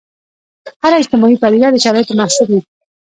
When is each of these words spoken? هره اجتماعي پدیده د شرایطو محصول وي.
هره 0.83 0.97
اجتماعي 1.01 1.35
پدیده 1.41 1.67
د 1.71 1.77
شرایطو 1.85 2.13
محصول 2.19 2.47
وي. 2.51 2.61